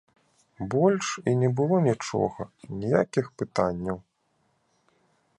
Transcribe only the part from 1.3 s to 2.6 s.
і не было нічога,